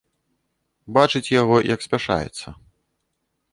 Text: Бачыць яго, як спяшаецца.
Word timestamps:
Бачыць 0.95 1.33
яго, 1.41 1.55
як 1.73 1.79
спяшаецца. 1.89 2.47